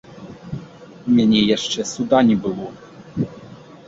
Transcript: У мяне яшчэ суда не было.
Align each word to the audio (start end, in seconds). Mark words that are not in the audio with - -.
У 1.11 1.17
мяне 1.17 1.41
яшчэ 1.57 1.85
суда 1.91 2.21
не 2.31 2.37
было. 2.47 2.65